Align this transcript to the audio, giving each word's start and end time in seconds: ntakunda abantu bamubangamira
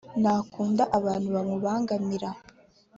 ntakunda 0.21 0.83
abantu 0.97 1.27
bamubangamira 1.35 2.29